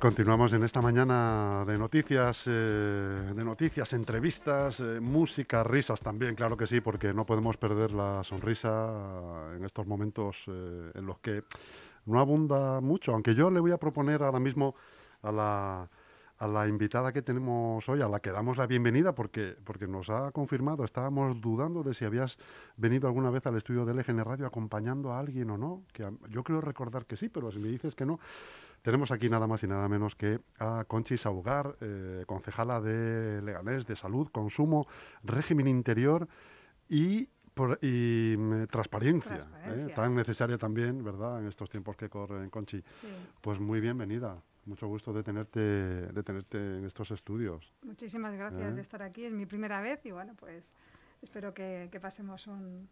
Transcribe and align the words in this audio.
Continuamos 0.00 0.52
en 0.52 0.62
esta 0.62 0.80
mañana 0.80 1.64
de 1.66 1.76
noticias, 1.76 2.44
eh, 2.46 2.50
de 3.34 3.44
noticias, 3.44 3.92
entrevistas, 3.92 4.78
eh, 4.78 5.00
música, 5.00 5.64
risas 5.64 6.00
también, 6.00 6.36
claro 6.36 6.56
que 6.56 6.68
sí, 6.68 6.80
porque 6.80 7.12
no 7.12 7.26
podemos 7.26 7.56
perder 7.56 7.90
la 7.90 8.22
sonrisa 8.22 9.54
en 9.56 9.64
estos 9.64 9.86
momentos 9.88 10.44
eh, 10.46 10.92
en 10.94 11.04
los 11.04 11.18
que 11.18 11.42
no 12.06 12.20
abunda 12.20 12.80
mucho. 12.80 13.12
Aunque 13.12 13.34
yo 13.34 13.50
le 13.50 13.58
voy 13.58 13.72
a 13.72 13.78
proponer 13.78 14.22
ahora 14.22 14.38
mismo 14.38 14.76
a 15.22 15.32
la, 15.32 15.88
a 16.38 16.46
la 16.46 16.68
invitada 16.68 17.12
que 17.12 17.22
tenemos 17.22 17.88
hoy, 17.88 18.00
a 18.00 18.08
la 18.08 18.20
que 18.20 18.30
damos 18.30 18.56
la 18.56 18.68
bienvenida, 18.68 19.14
porque, 19.14 19.56
porque 19.64 19.88
nos 19.88 20.10
ha 20.10 20.30
confirmado, 20.30 20.84
estábamos 20.84 21.40
dudando 21.40 21.82
de 21.82 21.94
si 21.94 22.04
habías 22.04 22.38
venido 22.76 23.08
alguna 23.08 23.30
vez 23.30 23.44
al 23.46 23.56
estudio 23.56 23.84
de 23.84 23.94
LGN 23.94 24.24
Radio 24.24 24.46
acompañando 24.46 25.12
a 25.12 25.18
alguien 25.18 25.50
o 25.50 25.58
no, 25.58 25.82
que 25.92 26.08
yo 26.30 26.44
creo 26.44 26.60
recordar 26.60 27.06
que 27.06 27.16
sí, 27.16 27.28
pero 27.28 27.50
si 27.50 27.58
me 27.58 27.68
dices 27.68 27.96
que 27.96 28.06
no, 28.06 28.20
tenemos 28.88 29.10
aquí 29.10 29.28
nada 29.28 29.46
más 29.46 29.62
y 29.62 29.66
nada 29.66 29.86
menos 29.86 30.14
que 30.14 30.40
a 30.58 30.82
Conchi 30.88 31.18
Saugar, 31.18 31.76
eh, 31.82 32.24
concejala 32.26 32.80
de 32.80 33.42
Leganés 33.42 33.86
de 33.86 33.94
Salud, 33.96 34.28
Consumo, 34.32 34.86
Régimen 35.22 35.68
Interior 35.68 36.26
y, 36.88 37.28
mm, 37.54 38.64
transparencia, 38.70 39.46
¿eh? 39.66 39.92
tan 39.94 40.14
necesaria 40.14 40.56
también, 40.56 41.04
¿verdad?, 41.04 41.38
en 41.38 41.48
estos 41.48 41.68
tiempos 41.68 41.98
que 41.98 42.08
corren, 42.08 42.48
Conchi. 42.48 42.82
Pues 43.42 43.60
muy 43.60 43.82
bienvenida. 43.82 44.42
Mucho 44.64 44.86
gusto 44.86 45.12
de 45.12 45.22
tenerte, 45.22 45.60
de 45.60 46.22
tenerte 46.22 46.78
en 46.78 46.86
estos 46.86 47.10
estudios. 47.10 47.70
Muchísimas 47.82 48.32
gracias 48.32 48.72
¿Eh? 48.72 48.74
de 48.74 48.80
estar 48.80 49.02
aquí. 49.02 49.26
Es 49.26 49.34
mi 49.34 49.44
primera 49.44 49.82
vez 49.82 50.00
y 50.06 50.12
bueno, 50.12 50.34
pues 50.34 50.72
espero 51.20 51.52
que 51.52 51.98
pasemos 52.00 52.46
un, 52.46 52.88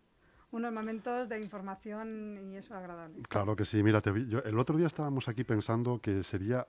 unos 0.51 0.73
momentos 0.73 1.29
de 1.29 1.41
información 1.41 2.51
y 2.51 2.57
eso 2.57 2.75
agradable. 2.75 3.23
Claro 3.29 3.57
que 3.57 3.65
sí, 3.65 3.83
mira, 3.83 4.03
el 4.05 4.59
otro 4.59 4.77
día 4.77 4.87
estábamos 4.87 5.29
aquí 5.29 5.45
pensando 5.45 6.01
que 6.01 6.23
sería, 6.23 6.67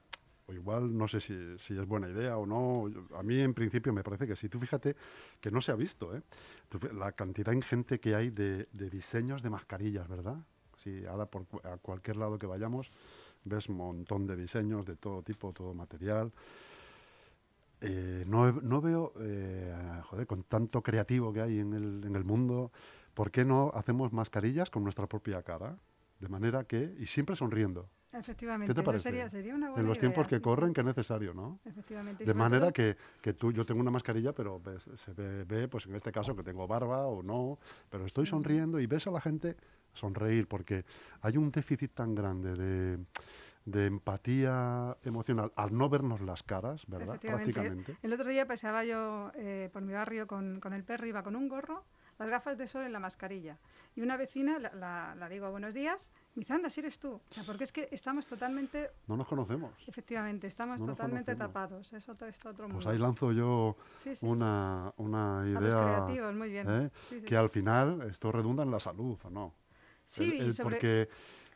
o 0.47 0.53
igual 0.53 0.97
no 0.97 1.08
sé 1.08 1.22
si, 1.22 1.33
es 1.33 1.86
buena 1.86 2.09
idea 2.09 2.38
o 2.38 2.45
no, 2.45 2.92
a 3.16 3.23
mí 3.23 3.39
en 3.39 3.53
principio 3.53 3.94
me 3.94 4.03
parece 4.03 4.28
que 4.28 4.36
sí, 4.36 4.50
tú 4.50 4.59
fíjate 4.59 4.95
que 5.39 5.52
no 5.52 5.61
se 5.61 5.72
ha 5.72 5.75
visto, 5.75 6.16
¿eh? 6.16 6.22
la 6.94 7.11
cantidad 7.11 7.53
ingente 7.53 8.00
que 8.00 8.16
hay 8.16 8.30
de, 8.30 8.67
diseños 8.73 9.42
de 9.42 9.50
mascarillas, 9.50 10.08
¿verdad? 10.08 10.38
Sí, 10.83 11.05
ahora 11.05 11.25
por 11.25 11.45
a 11.64 11.78
cualquier 11.78 12.17
lado 12.17 12.38
que 12.38 12.45
vayamos 12.45 12.92
ves 13.48 13.70
un 13.70 13.78
montón 13.78 14.28
de 14.28 14.36
diseños 14.36 14.86
de 14.86 14.95
todo 14.95 15.22
tipo, 15.23 15.53
todo 15.53 15.73
material. 15.73 16.31
Eh, 17.80 18.23
no, 18.28 18.52
no, 18.52 18.81
veo, 18.81 19.14
eh, 19.20 19.73
joder, 20.05 20.25
con 20.25 20.44
tanto 20.44 20.82
creativo 20.82 21.32
que 21.32 21.42
hay 21.42 21.59
en 21.59 21.73
el, 21.73 22.04
en 22.05 22.15
el 22.15 22.23
mundo, 22.23 22.71
¿por 23.17 23.32
qué 23.32 23.44
no 23.44 23.72
hacemos 23.73 24.14
mascarillas 24.14 24.70
con 24.70 24.83
nuestra 24.83 25.08
propia 25.08 25.42
cara? 25.42 25.76
De 26.20 26.30
manera 26.30 26.66
que, 26.66 26.95
y 27.00 27.08
siempre 27.08 27.36
sonriendo. 27.36 27.89
Efectivamente. 28.14 28.72
¿Qué 28.72 28.80
te 28.80 28.83
parece? 28.83 29.10
Sería, 29.10 29.28
sería 29.28 29.55
una 29.55 29.70
buena 29.70 29.82
en 29.82 29.89
los 29.89 30.00
tiempos 30.00 30.28
que 30.28 30.39
corren, 30.39 30.72
que 30.72 30.82
es 30.82 30.86
necesario, 30.86 31.33
¿no? 31.33 31.60
Efectivamente. 31.66 32.23
De 32.23 32.33
manera 32.36 32.72
que, 32.72 32.95
que, 33.20 33.33
tú, 33.33 33.52
yo 33.52 33.66
tengo 33.66 33.82
una 33.82 33.89
mascarilla, 33.89 34.33
pero 34.33 34.61
se 35.04 35.14
ve, 35.14 35.67
pues 35.67 35.88
en 35.88 35.95
este 35.95 36.11
caso, 36.11 36.36
que 36.36 36.44
tengo 36.44 36.67
barba 36.67 37.08
o 37.08 37.23
no, 37.23 37.58
pero 37.89 38.06
estoy 38.06 38.27
sonriendo 38.27 38.80
y 38.80 38.86
ves 38.86 39.08
a 39.08 39.11
la 39.11 39.20
gente 39.20 39.58
sonreír, 39.94 40.48
porque 40.48 40.86
hay 41.22 41.38
un 41.38 41.50
déficit 41.50 41.94
tan 41.95 42.14
grande 42.14 42.56
de, 42.56 43.00
de 43.66 43.86
empatía 43.88 44.95
emocional 45.04 45.52
al 45.56 45.76
no 45.76 45.89
vernos 45.89 46.22
las 46.22 46.44
caras, 46.44 46.83
¿verdad? 46.86 47.20
Prácticamente. 47.20 47.98
El 48.04 48.14
otro 48.14 48.30
día 48.30 48.45
pasaba 48.45 48.86
yo 48.86 49.32
eh, 49.33 49.72
por 49.73 49.82
mi 49.82 49.94
barrio 49.94 50.27
con, 50.27 50.60
con 50.60 50.73
el 50.73 50.83
perro, 50.83 51.08
iba 51.08 51.23
con 51.23 51.36
un 51.36 51.50
gorro 51.50 51.83
las 52.20 52.30
gafas 52.30 52.58
de 52.58 52.67
sol 52.67 52.83
en 52.83 52.94
la 52.94 53.00
mascarilla. 53.00 53.58
Y 53.95 54.02
una 54.02 54.17
vecina, 54.17 54.60
la, 54.60 55.16
la, 55.16 55.30
digo 55.30 55.50
buenos 55.50 55.73
días, 55.73 56.11
me 56.36 56.42
dice, 56.42 56.54
anda, 56.54 56.70
si 56.70 56.82
eres 56.82 57.00
tú. 57.00 57.14
O 57.14 57.22
sea, 57.30 57.44
porque 57.44 57.64
es 57.64 57.72
que 57.72 57.89
estamos 57.92 58.28
totalmente... 58.28 58.92
No 59.08 59.17
nos 59.17 59.28
conocemos. 59.28 59.72
Efectivamente, 59.88 60.48
estamos 60.48 60.86
totalmente 60.86 61.36
tapados. 61.36 61.92
Es 61.94 62.08
otro, 62.08 62.27
es 62.27 62.45
otro 62.45 62.67
Pues 62.70 62.86
ahí 62.86 62.98
lanzo 62.98 63.32
yo 63.32 63.76
Una, 64.22 64.94
una, 64.98 65.44
idea... 65.48 65.58
A 65.58 65.61
los 65.61 65.76
creativos, 65.76 66.36
muy 66.36 66.52
bien. 66.52 66.67
¿eh? 66.70 67.22
que 67.26 67.36
al 67.36 67.50
final 67.50 68.04
esto 68.04 68.32
redunda 68.32 68.64
en 68.64 68.72
la 68.72 68.80
salud, 68.80 69.17
¿o 69.23 69.30
no? 69.30 69.54
Sí, 70.06 70.39
Porque 70.61 71.10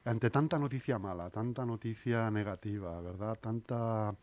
ante 0.06 0.30
tanta 0.30 0.58
noticia 0.58 0.98
mala, 0.98 1.30
tanta 1.30 1.66
noticia 1.66 2.30
negativa, 2.32 3.00
¿verdad? 3.02 3.38
Tanta, 3.40 4.16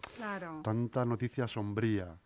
tanta 0.63 1.05
noticia 1.05 1.47
sombría, 1.47 2.19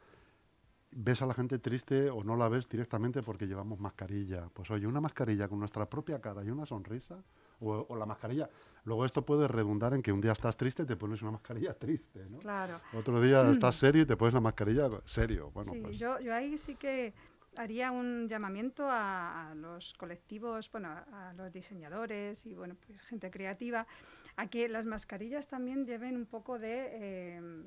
ves 0.92 1.22
a 1.22 1.26
la 1.26 1.34
gente 1.34 1.58
triste 1.58 2.10
o 2.10 2.22
no 2.22 2.36
la 2.36 2.48
ves 2.48 2.68
directamente 2.68 3.22
porque 3.22 3.46
llevamos 3.46 3.80
mascarilla. 3.80 4.48
Pues 4.52 4.70
oye, 4.70 4.86
una 4.86 5.00
mascarilla 5.00 5.48
con 5.48 5.58
nuestra 5.58 5.88
propia 5.88 6.20
cara 6.20 6.44
y 6.44 6.50
una 6.50 6.66
sonrisa, 6.66 7.22
o, 7.60 7.96
la 7.96 8.06
mascarilla. 8.06 8.48
Luego 8.84 9.04
esto 9.04 9.24
puede 9.24 9.48
redundar 9.48 9.94
en 9.94 10.02
que 10.02 10.12
un 10.12 10.20
día 10.20 10.32
estás 10.32 10.56
triste 10.56 10.82
y 10.82 10.86
te 10.86 10.96
pones 10.96 11.22
una 11.22 11.32
mascarilla 11.32 11.74
triste, 11.74 12.26
¿no? 12.28 12.38
Claro. 12.38 12.80
Otro 12.92 13.20
día 13.20 13.48
estás 13.50 13.76
serio 13.76 14.02
y 14.02 14.06
te 14.06 14.16
pones 14.16 14.34
la 14.34 14.40
mascarilla 14.40 14.88
serio. 15.06 15.50
Bueno, 15.52 15.72
sí, 15.72 15.80
pues 15.80 15.98
yo, 15.98 16.18
yo 16.20 16.34
ahí 16.34 16.58
sí 16.58 16.74
que 16.74 17.14
haría 17.56 17.90
un 17.90 18.28
llamamiento 18.28 18.86
a, 18.88 19.52
los 19.56 19.94
colectivos, 19.94 20.70
bueno, 20.70 20.88
a, 20.88 21.32
los 21.36 21.52
diseñadores 21.52 22.44
y 22.46 22.54
bueno, 22.54 22.76
pues 22.86 23.00
gente 23.02 23.30
creativa, 23.30 23.86
a 24.36 24.46
que 24.48 24.68
las 24.68 24.86
mascarillas 24.86 25.46
también 25.46 25.86
lleven 25.86 26.16
un 26.16 26.26
poco 26.26 26.58
de, 26.58 26.88
eh, 26.92 27.62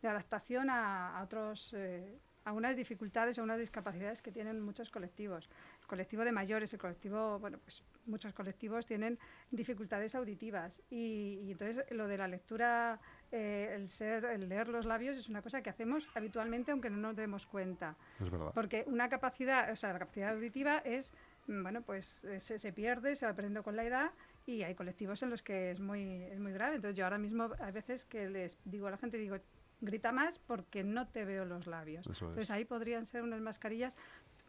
de 0.00 0.08
adaptación 0.08 0.70
a, 0.70 1.20
otros 1.22 1.74
eh, 1.76 2.18
a 2.46 2.52
unas 2.52 2.76
dificultades 2.76 3.38
o 3.38 3.42
unas 3.42 3.58
discapacidades 3.58 4.22
que 4.22 4.30
tienen 4.30 4.60
muchos 4.60 4.88
colectivos. 4.88 5.50
El 5.80 5.86
colectivo 5.88 6.24
de 6.24 6.30
mayores, 6.30 6.72
el 6.72 6.78
colectivo, 6.78 7.40
bueno, 7.40 7.58
pues 7.58 7.82
muchos 8.06 8.32
colectivos 8.32 8.86
tienen 8.86 9.18
dificultades 9.50 10.14
auditivas 10.14 10.80
y, 10.88 11.50
entonces 11.50 11.84
lo 11.90 12.06
de 12.06 12.16
la 12.16 12.28
lectura, 12.28 13.00
eh, 13.32 13.72
el 13.74 13.88
ser, 13.88 14.24
el 14.26 14.48
leer 14.48 14.68
los 14.68 14.86
labios 14.86 15.16
es 15.16 15.28
una 15.28 15.42
cosa 15.42 15.60
que 15.60 15.70
hacemos 15.70 16.08
habitualmente 16.14 16.70
aunque 16.70 16.88
no 16.88 16.98
nos 16.98 17.16
demos 17.16 17.46
cuenta. 17.46 17.96
Es 18.20 18.30
verdad. 18.30 18.52
Porque 18.54 18.84
una 18.86 19.08
capacidad, 19.08 19.72
o 19.72 19.76
sea, 19.76 19.92
la 19.92 19.98
capacidad 19.98 20.30
auditiva 20.32 20.78
es, 20.78 21.12
mm, 21.48 21.64
bueno, 21.64 21.82
pues 21.82 22.22
se, 22.38 22.60
se 22.60 22.72
pierde, 22.72 23.16
se 23.16 23.26
va 23.26 23.34
perdiendo 23.34 23.64
con 23.64 23.74
la 23.74 23.82
edad 23.82 24.12
y 24.46 24.62
hay 24.62 24.76
colectivos 24.76 25.20
en 25.24 25.30
los 25.30 25.42
que 25.42 25.72
es 25.72 25.80
muy, 25.80 26.22
es 26.22 26.38
muy 26.38 26.52
grave. 26.52 26.76
Entonces 26.76 26.96
yo 26.96 27.02
ahora 27.02 27.18
mismo 27.18 27.50
hay 27.58 27.72
veces 27.72 28.04
que 28.04 28.30
les 28.30 28.56
digo 28.64 28.86
a 28.86 28.92
la 28.92 28.98
gente, 28.98 29.18
digo, 29.18 29.36
grita 29.80 30.12
más 30.12 30.38
porque 30.38 30.84
no 30.84 31.06
te 31.08 31.24
veo 31.24 31.44
los 31.44 31.66
labios. 31.66 32.06
Entonces 32.06 32.50
ahí 32.50 32.64
podrían 32.64 33.06
ser 33.06 33.22
unas 33.22 33.40
mascarillas 33.40 33.94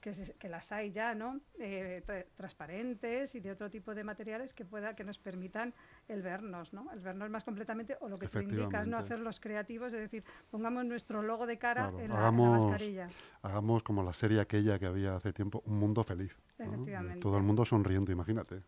que, 0.01 0.13
que 0.37 0.49
las 0.49 0.71
hay 0.71 0.91
ya, 0.91 1.15
¿no? 1.15 1.39
Eh, 1.59 2.03
transparentes 2.35 3.35
y 3.35 3.39
de 3.39 3.51
otro 3.51 3.69
tipo 3.69 3.95
de 3.95 4.03
materiales 4.03 4.53
que 4.53 4.65
pueda 4.65 4.95
que 4.95 5.03
nos 5.03 5.17
permitan 5.17 5.73
el 6.07 6.21
vernos, 6.21 6.73
¿no? 6.73 6.91
El 6.91 6.99
vernos 6.99 7.29
más 7.29 7.43
completamente 7.43 7.97
o 8.01 8.07
lo 8.07 8.19
que 8.19 8.27
tú 8.27 8.39
indicas, 8.39 8.87
no 8.87 8.97
hacer 8.97 9.19
los 9.19 9.39
creativos, 9.39 9.93
es 9.93 9.99
decir, 9.99 10.23
pongamos 10.51 10.85
nuestro 10.85 11.21
logo 11.21 11.45
de 11.45 11.57
cara 11.57 11.91
en, 11.99 12.09
la, 12.09 12.31
mascarilla. 12.31 13.09
Hagamos 13.41 13.83
como 13.83 14.03
la 14.03 14.13
serie 14.13 14.39
aquella 14.39 14.79
que 14.79 14.85
había 14.85 15.15
hace 15.15 15.33
tiempo, 15.33 15.63
Un 15.65 15.77
Mundo 15.77 16.03
Feliz. 16.03 16.35
Efectivamente. 16.57 17.19
Todo 17.19 17.37
el 17.37 17.43
mundo 17.43 17.65
sonriendo, 17.65 18.11
imagínate. 18.11 18.61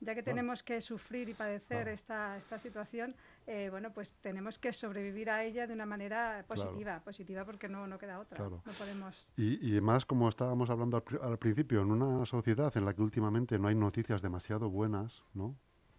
Ya 0.00 0.14
que 0.14 0.22
tenemos 0.22 0.62
que 0.62 0.80
sufrir 0.82 1.28
y 1.30 1.34
padecer 1.34 1.88
esta, 1.88 2.36
esta 2.36 2.58
situación, 2.58 3.14
eh, 3.46 3.68
bueno, 3.70 3.92
pues 3.92 4.12
tenemos 4.14 4.58
que 4.58 4.72
sobrevivir 4.72 5.30
a 5.30 5.44
ella 5.44 5.66
de 5.66 5.72
una 5.72 5.86
manera 5.86 6.44
positiva, 6.48 7.00
positiva 7.04 7.44
porque 7.44 7.68
no, 7.68 7.86
no 7.86 7.98
queda 7.98 8.18
otra. 8.18 8.38
No 8.38 8.60
podemos... 8.78 9.28
y, 9.36 9.64
y, 9.64 9.72
además, 9.72 10.04
como 10.04 10.28
estábamos 10.28 10.68
hablando 10.68 11.02
al, 11.22 11.38
principio, 11.38 11.82
en 11.82 11.92
una 11.92 12.26
sociedad 12.26 12.76
en 12.76 12.84
la 12.84 12.94
que 12.94 13.02
últimamente 13.02 13.58
no 13.58 13.68
hay 13.68 13.76
noticias 13.76 14.20
demasiado 14.20 14.68
buenas, 14.68 15.22
¿no? 15.32 15.56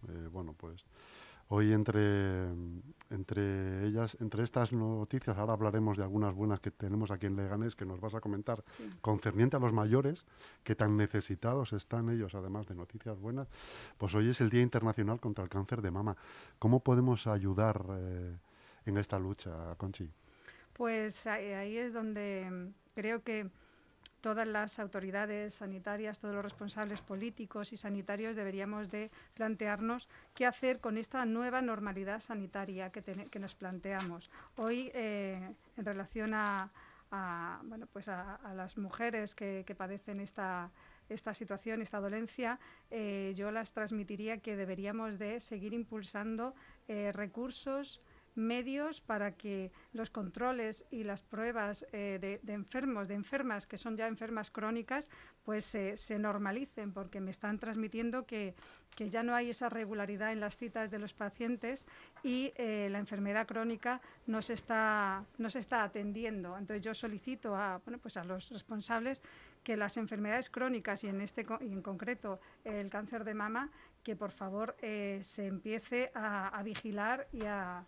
Eh, 0.08 0.28
bueno, 0.30 0.54
pues 0.54 0.84
Hoy 1.50 1.72
entre, 1.72 2.46
entre 3.10 3.86
ellas, 3.86 4.16
entre 4.20 4.44
estas 4.44 4.70
noticias, 4.70 5.36
ahora 5.38 5.54
hablaremos 5.54 5.96
de 5.96 6.02
algunas 6.02 6.34
buenas 6.34 6.60
que 6.60 6.70
tenemos 6.70 7.10
aquí 7.10 7.24
en 7.24 7.36
Leganés 7.36 7.74
que 7.74 7.86
nos 7.86 8.00
vas 8.00 8.14
a 8.14 8.20
comentar, 8.20 8.62
concerniente 9.00 9.56
a 9.56 9.58
los 9.58 9.72
mayores, 9.72 10.26
que 10.62 10.74
tan 10.74 10.98
necesitados 10.98 11.72
están 11.72 12.10
ellos, 12.10 12.34
además 12.34 12.66
de 12.66 12.74
noticias 12.74 13.18
buenas, 13.18 13.48
pues 13.96 14.14
hoy 14.14 14.28
es 14.28 14.42
el 14.42 14.50
Día 14.50 14.60
Internacional 14.60 15.20
contra 15.20 15.42
el 15.42 15.48
Cáncer 15.48 15.80
de 15.80 15.90
Mama. 15.90 16.16
¿Cómo 16.58 16.80
podemos 16.80 17.26
ayudar 17.26 17.82
eh, 17.92 18.36
en 18.84 18.98
esta 18.98 19.18
lucha, 19.18 19.74
Conchi? 19.78 20.10
Pues 20.74 21.26
ahí 21.26 21.78
es 21.78 21.94
donde 21.94 22.72
creo 22.94 23.22
que 23.22 23.48
todas 24.20 24.46
las 24.46 24.78
autoridades 24.78 25.54
sanitarias, 25.54 26.18
todos 26.18 26.34
los 26.34 26.44
responsables 26.44 27.00
políticos 27.00 27.72
y 27.72 27.76
sanitarios 27.76 28.36
deberíamos 28.36 28.90
de 28.90 29.10
plantearnos 29.34 30.08
qué 30.34 30.46
hacer 30.46 30.80
con 30.80 30.98
esta 30.98 31.24
nueva 31.24 31.62
normalidad 31.62 32.20
sanitaria 32.20 32.90
que, 32.90 33.02
que 33.02 33.38
nos 33.38 33.54
planteamos. 33.54 34.30
Hoy, 34.56 34.90
eh, 34.94 35.54
en 35.76 35.84
relación 35.84 36.34
a, 36.34 36.70
bueno, 37.64 37.86
pues 37.92 38.08
a, 38.08 38.38
las 38.54 38.76
mujeres 38.76 39.34
que, 39.34 39.74
padecen 39.76 40.20
esta, 40.20 40.70
esta 41.08 41.32
situación, 41.32 41.80
esta 41.80 42.00
dolencia, 42.00 42.58
eh, 42.90 43.32
yo 43.36 43.50
las 43.50 43.72
transmitiría 43.72 44.38
que 44.38 44.56
deberíamos 44.56 45.18
de 45.18 45.40
seguir 45.40 45.72
impulsando 45.72 46.54
eh, 46.86 47.12
recursos 47.12 48.00
medios 48.38 49.00
para 49.00 49.32
que 49.32 49.70
los 49.92 50.10
controles 50.10 50.86
y 50.90 51.04
las 51.04 51.22
pruebas 51.22 51.86
de, 51.92 52.40
enfermos, 52.46 53.08
de 53.08 53.14
enfermas 53.14 53.66
que 53.66 53.76
son 53.76 53.96
ya 53.96 54.06
enfermas 54.06 54.50
crónicas, 54.50 55.08
pues 55.44 55.64
se 55.64 56.18
normalicen, 56.18 56.92
porque 56.92 57.20
me 57.20 57.30
están 57.30 57.58
transmitiendo 57.58 58.26
que, 58.26 58.54
que, 58.94 59.10
ya 59.10 59.22
no 59.22 59.34
hay 59.34 59.50
esa 59.50 59.68
regularidad 59.68 60.32
en 60.32 60.40
las 60.40 60.56
citas 60.56 60.90
de 60.90 60.98
los 60.98 61.14
pacientes 61.14 61.84
y 62.22 62.52
la 62.56 62.98
enfermedad 62.98 63.46
crónica 63.46 64.00
no 64.26 64.42
se 64.42 64.52
está, 64.52 65.24
no 65.38 65.50
se 65.50 65.58
está 65.58 65.82
atendiendo. 65.82 66.56
Entonces 66.56 66.82
yo 66.82 66.94
solicito 66.94 67.56
a, 67.56 67.80
bueno, 67.84 67.98
pues 67.98 68.16
a 68.16 68.24
los 68.24 68.50
responsables 68.50 69.20
que 69.62 69.76
las 69.76 69.96
enfermedades 69.96 70.50
crónicas 70.50 71.04
y 71.04 71.08
en, 71.08 71.20
este, 71.20 71.46
y 71.60 71.72
en 71.72 71.82
concreto 71.82 72.40
el 72.64 72.90
cáncer 72.90 73.24
de 73.24 73.34
mama, 73.34 73.70
que 74.02 74.16
por 74.16 74.30
favor 74.30 74.76
eh, 74.80 75.20
se 75.22 75.46
empiece 75.46 76.10
a, 76.14 76.62
vigilar 76.62 77.28
y 77.32 77.44
a, 77.44 77.84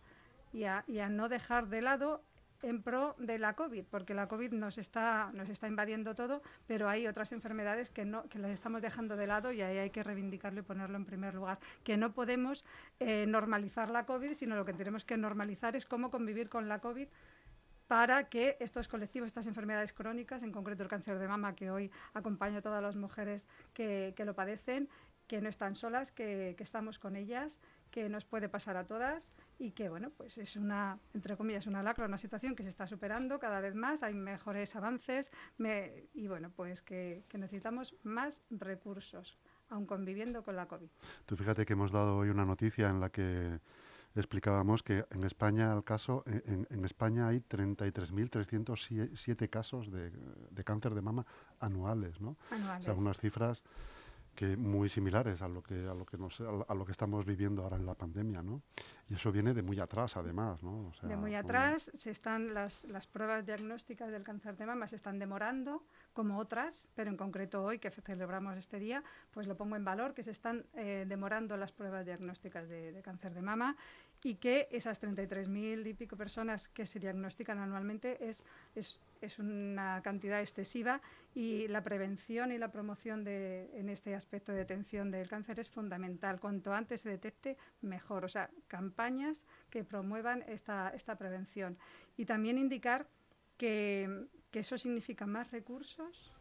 y, 0.52 0.64
a, 0.64 0.85
y 0.87 0.99
no 1.11 1.29
dejar 1.29 1.69
de 1.69 1.82
lado 1.82 2.23
en 2.62 2.82
pro 2.82 3.17
de 3.19 3.38
la 3.38 3.55
COVID, 3.55 3.85
porque 3.91 4.14
la 4.14 4.29
COVID 4.29 4.52
nos 4.52 4.79
está, 4.79 5.31
nos 5.32 5.49
está 5.49 5.67
invadiendo 5.67 6.14
todo, 6.14 6.43
pero 6.67 6.88
hay 6.88 7.06
otras 7.06 7.32
enfermedades 7.32 7.91
que, 7.91 8.05
no, 8.05 8.29
que 8.29 8.38
las 8.38 8.50
estamos 8.50 8.82
dejando 8.82 9.17
de 9.17 9.26
lado 9.26 9.52
y 9.52 9.62
ahí 9.62 9.79
hay 9.79 9.91
que 9.91 10.02
reivindicarlo 10.02 10.61
y 10.61 10.62
ponerlo 10.62 10.97
en 10.97 11.06
primer 11.06 11.35
lugar. 11.35 11.58
Que 11.85 11.97
no 11.97 12.12
podemos 12.12 12.64
eh, 12.99 13.25
normalizar 13.26 13.91
la 13.91 14.05
COVID, 14.05 14.35
sino 14.35 14.56
lo 14.56 14.64
que 14.64 14.75
tenemos 14.75 15.05
que 15.05 15.17
normalizar 15.17 15.75
es 15.76 15.87
cómo 15.87 16.11
convivir 16.11 16.49
con 16.49 16.69
la 16.69 16.81
COVID 16.81 17.08
para 17.91 18.29
que 18.29 18.56
estos 18.61 18.87
colectivos, 18.87 19.26
estas 19.26 19.49
enfermedades 19.49 19.93
crónicas, 19.93 20.44
en 20.44 20.53
concreto 20.53 20.85
el 20.85 20.88
cáncer 20.88 21.19
de 21.19 21.26
mama, 21.26 21.56
que 21.56 21.73
hoy 21.73 21.91
acompaño 22.14 22.58
a 22.58 22.62
todas 22.62 22.81
las 22.81 22.94
mujeres 22.94 23.49
que, 23.75 24.14
lo 24.17 24.32
padecen, 24.32 24.88
que 25.26 25.41
no 25.41 25.49
están 25.49 25.75
solas, 25.75 26.12
que, 26.12 26.55
estamos 26.61 27.00
con 27.00 27.17
ellas, 27.17 27.58
que 27.91 28.08
nos 28.08 28.25
puede 28.25 28.49
pasar 28.49 28.76
a 28.76 28.87
todas 28.87 29.32
y 29.61 29.71
que, 29.73 29.91
bueno, 29.91 30.09
pues 30.17 30.39
es 30.39 30.57
una, 30.57 30.99
entre 31.12 31.37
comillas, 31.37 31.67
una 31.67 31.83
lacra, 31.83 32.07
una 32.07 32.17
situación 32.17 32.57
que 32.57 32.62
se 32.62 32.71
está 32.71 32.87
superando 32.87 33.39
cada 33.39 33.61
vez 33.61 33.75
más, 33.75 34.03
hay 34.03 34.15
mejores 34.15 34.75
avances 34.75 35.31
y, 36.15 36.29
bueno, 36.29 36.51
pues 36.57 36.81
que, 36.81 37.25
que 37.29 37.37
necesitamos 37.37 37.95
más 38.03 38.41
recursos, 38.49 39.37
aun 39.69 39.85
conviviendo 39.85 40.43
con 40.43 40.57
la 40.57 40.65
COVID. 40.67 40.89
Tú 41.27 41.37
fíjate 41.37 41.67
que 41.67 41.75
hemos 41.75 41.93
dado 41.93 42.17
hoy 42.17 42.31
una 42.31 42.47
noticia 42.47 42.89
en 42.89 43.01
la 43.01 43.11
que 43.11 43.61
explicábamos 44.15 44.83
que 44.83 45.05
en 45.11 45.25
España, 45.25 45.73
al 45.73 45.85
caso, 45.85 46.25
en, 46.27 46.67
en 46.71 46.85
España 46.87 47.29
hay 47.29 47.41
33.307 47.41 49.51
casos 49.51 49.93
de, 49.93 50.11
de, 50.11 50.65
cáncer 50.65 50.95
de 50.95 51.03
mama 51.03 51.27
anuales, 51.61 52.19
¿no? 52.19 52.39
Anuales. 52.51 52.89
O 52.89 53.15
cifras 53.15 53.63
que 54.35 54.56
muy 54.56 54.88
similares 54.88 55.43
a 55.43 55.49
lo 55.49 55.62
que 55.62 55.87
a 55.87 55.94
lo 55.94 56.06
que 56.06 56.17
nos, 56.17 56.41
a 56.41 56.75
lo 56.75 56.85
que 56.85 56.93
estamos 56.93 57.25
viviendo 57.25 57.62
ahora 57.62 57.77
en 57.77 57.87
la 57.87 57.94
pandemia, 57.94 58.43
¿no? 58.43 58.62
Y 59.09 59.15
eso 59.15 59.32
viene 59.32 59.53
de 59.53 59.62
muy 59.62 59.81
atrás, 59.81 60.17
además, 60.17 60.62
¿no? 60.62 60.88
O 60.88 60.93
sea, 60.94 61.09
de 61.09 61.17
muy 61.17 61.35
atrás 61.35 61.91
se 61.94 62.11
están 62.11 62.55
las, 62.55 62.85
las 62.85 63.06
pruebas 63.06 63.44
diagnósticas 63.44 64.11
del 64.11 64.23
cáncer 64.23 64.56
de 64.56 64.67
mama 64.67 64.87
se 64.87 64.97
están 64.97 65.19
demorando, 65.19 65.82
como 66.12 66.38
otras, 66.38 66.88
pero 66.94 67.11
en 67.11 67.17
concreto 67.17 67.65
hoy 67.65 67.79
que 67.79 67.91
celebramos 67.91 68.56
este 68.56 68.79
día, 68.79 69.03
pues 69.32 69.47
lo 69.47 69.56
pongo 69.56 69.77
en 69.77 69.85
valor 69.85 70.15
que 70.15 70.23
se 70.23 70.31
están 70.31 70.65
eh, 70.75 71.05
demorando 71.09 71.56
las 71.56 71.73
pruebas 71.73 72.06
diagnósticas 72.06 72.69
de, 72.69 72.93
de 72.93 73.03
cáncer 73.03 73.35
de 73.35 73.43
mama 73.43 73.77
y 74.23 74.37
que 74.37 74.69
esas 74.71 75.00
33.000 75.00 75.87
y 75.87 75.94
pico 75.94 76.17
personas 76.17 76.69
que 76.69 76.87
se 76.87 76.99
diagnostican 76.99 77.59
anualmente 77.59 78.29
es, 78.29 78.44
es, 78.75 79.00
es, 79.20 79.38
una 79.38 80.00
cantidad 80.02 80.40
excesiva 80.40 81.00
y 81.34 81.69
la 81.69 81.82
prevención 81.82 82.52
y 82.52 82.58
la 82.58 82.70
promoción 82.72 83.25
de, 83.25 83.70
en 83.75 83.88
este 83.88 84.14
aspecto 84.14 84.52
de 84.52 84.58
detención 84.58 85.11
del 85.11 85.28
cáncer 85.28 85.61
es 85.61 85.70
fundamental. 85.70 86.40
Cuanto 86.40 86.72
antes 86.72 87.02
se 87.02 87.11
detecte, 87.11 87.56
mejor. 87.82 88.25
O 88.25 88.28
sea, 88.28 88.50
campañas 88.69 89.44
que 89.70 89.84
promuevan 89.84 90.44
esta, 90.49 90.90
esta 90.90 91.17
prevención. 91.17 91.78
Y 92.17 92.25
también 92.25 92.58
indicar 92.58 93.06
que, 93.56 94.26
que 94.50 94.61
eso 94.61 94.78
significa 94.78 95.26
más 95.26 95.50
recursos, 95.50 96.32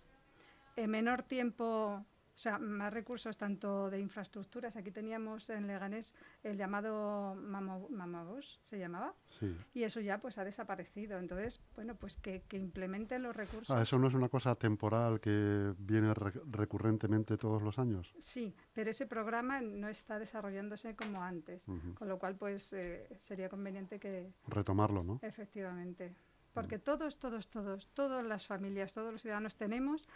en 0.75 0.89
menor 0.89 1.23
tiempo 1.23 2.05
o 2.39 2.41
sea, 2.41 2.57
más 2.57 2.93
recursos 2.93 3.35
tanto 3.35 3.89
de 3.89 3.99
infraestructuras. 3.99 4.77
Aquí 4.77 4.91
teníamos 4.91 5.49
en 5.49 5.67
Leganés 5.67 6.13
el 6.41 6.55
llamado 6.55 7.35
Mamobus, 7.35 8.59
se 8.61 8.79
llamaba, 8.79 9.13
sí. 9.27 9.53
y 9.73 9.83
eso 9.83 9.99
ya 9.99 10.19
pues 10.19 10.37
ha 10.37 10.45
desaparecido. 10.45 11.19
Entonces, 11.19 11.59
bueno, 11.75 11.95
pues 11.95 12.15
que, 12.15 12.43
que 12.47 12.55
implementen 12.55 13.23
los 13.23 13.35
recursos. 13.35 13.69
Ah, 13.75 13.81
¿eso 13.81 13.99
no 13.99 14.07
es 14.07 14.13
una 14.13 14.29
cosa 14.29 14.55
temporal 14.55 15.19
que 15.19 15.73
viene 15.79 16.13
recurrentemente 16.13 17.37
todos 17.37 17.61
los 17.61 17.77
años? 17.77 18.13
Sí, 18.21 18.55
pero 18.71 18.89
ese 18.89 19.05
programa 19.05 19.59
no 19.59 19.89
está 19.89 20.17
desarrollándose 20.17 20.95
como 20.95 21.21
antes, 21.21 21.61
con 21.93 22.07
lo 22.07 22.19
cual 22.19 22.35
pues 22.37 22.71
eh, 22.71 23.17
sería 23.19 23.49
conveniente 23.49 23.99
que... 23.99 24.31
Retomarlo, 24.47 25.03
¿no? 25.03 25.19
Efectivamente. 25.23 26.15
Porque 26.53 26.79
todos, 26.79 27.19
todos, 27.19 27.49
todos, 27.49 27.89
todas 27.93 28.25
las 28.25 28.47
familias, 28.47 28.93
todos 28.93 29.11
los 29.11 29.21
ciudadanos 29.21 29.55
tenemos 29.55 30.07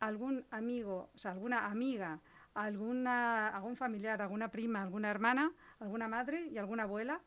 algún 0.00 0.44
amigo, 0.50 1.10
o 1.14 1.18
sea, 1.18 1.30
alguna 1.32 1.66
amiga, 1.66 2.20
alguna, 2.54 3.48
algún 3.48 3.76
familiar, 3.76 4.20
alguna 4.20 4.50
prima, 4.50 4.82
alguna 4.82 5.10
hermana, 5.10 5.52
alguna 5.78 6.08
madre 6.08 6.46
y 6.46 6.58
alguna 6.58 6.84
abuela 6.84 7.20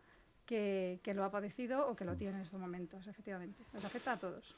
que, 0.45 0.99
que 1.03 1.13
lo 1.13 1.23
ha 1.23 1.31
padecido 1.31 1.87
o 1.87 1.95
que 1.95 2.05
lo 2.05 2.17
tiene 2.17 2.37
en 2.37 2.43
estos 2.43 2.59
momentos, 2.59 3.07
efectivamente. 3.07 3.63
Les 3.73 3.85
afecta 3.85 4.13
a 4.13 4.17
todos. 4.17 4.55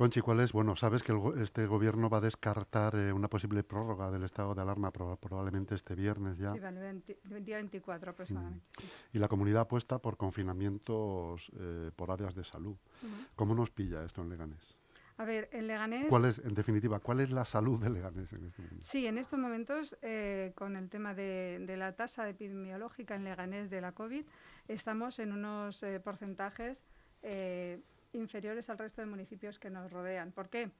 Conchi, 0.00 0.20
¿cuál 0.20 0.40
es? 0.40 0.52
Bueno, 0.52 0.76
sabes 0.76 1.02
que 1.02 1.12
el, 1.12 1.42
este 1.42 1.66
gobierno 1.66 2.08
va 2.08 2.18
a 2.18 2.20
descartar 2.22 2.94
eh, 2.94 3.12
una 3.12 3.28
posible 3.28 3.62
prórroga 3.62 4.10
del 4.10 4.22
estado 4.22 4.54
de 4.54 4.62
alarma 4.62 4.90
probablemente 4.90 5.74
este 5.74 5.94
viernes 5.94 6.38
ya. 6.38 6.52
Sí, 6.52 6.58
el, 6.58 7.44
día 7.44 7.56
24 7.56 8.10
aproximadamente. 8.10 8.64
Mm. 8.78 8.80
Sí. 8.80 8.88
Y 9.12 9.18
la 9.18 9.28
comunidad 9.28 9.62
apuesta 9.62 9.98
por 9.98 10.16
confinamientos 10.16 11.50
eh, 11.54 11.90
por 11.94 12.10
áreas 12.10 12.34
de 12.34 12.44
salud. 12.44 12.76
Uh 13.02 13.06
-huh. 13.06 13.26
¿Cómo 13.36 13.54
nos 13.54 13.70
pilla 13.70 14.02
esto 14.04 14.22
en 14.22 14.30
Leganés? 14.30 14.79
A 15.20 15.26
ver, 15.26 15.50
en 15.52 15.66
Leganés... 15.66 16.06
¿Cuál 16.08 16.24
es, 16.24 16.38
en 16.38 16.54
definitiva, 16.54 16.98
cuál 16.98 17.20
es 17.20 17.30
la 17.30 17.44
salud 17.44 17.78
de 17.78 17.90
Leganés 17.90 18.32
en 18.32 18.46
este 18.46 18.62
momento? 18.62 18.86
Sí, 18.86 19.06
en 19.06 19.18
estos 19.18 19.38
momentos, 19.38 19.94
eh, 20.00 20.52
con 20.54 20.76
el 20.76 20.88
tema 20.88 21.12
de, 21.12 21.62
de, 21.66 21.76
la 21.76 21.92
tasa 21.94 22.26
epidemiológica 22.26 23.16
en 23.16 23.24
Leganés 23.24 23.68
de 23.68 23.82
la 23.82 23.92
COVID, 23.92 24.24
estamos 24.66 25.18
en 25.18 25.32
unos 25.32 25.82
eh, 25.82 26.00
porcentajes 26.00 26.82
eh, 27.20 27.82
inferiores 28.14 28.70
al 28.70 28.78
resto 28.78 29.02
de 29.02 29.08
municipios 29.08 29.58
que 29.58 29.68
nos 29.68 29.92
rodean. 29.92 30.32
¿Por 30.32 30.48
qué? 30.48 30.70